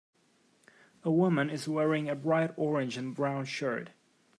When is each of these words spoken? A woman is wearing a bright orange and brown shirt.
A 1.03 1.11
woman 1.11 1.51
is 1.51 1.67
wearing 1.67 2.09
a 2.09 2.15
bright 2.15 2.55
orange 2.57 2.97
and 2.97 3.13
brown 3.13 3.45
shirt. 3.45 3.91